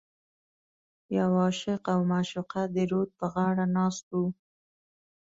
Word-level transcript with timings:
یو 1.17 1.29
عاشق 1.43 1.81
او 1.93 1.99
معشوقه 2.11 2.61
د 2.75 2.77
رود 2.91 3.09
په 3.19 3.25
غاړه 3.33 3.65
ناست 3.77 4.07
و. 4.19 4.21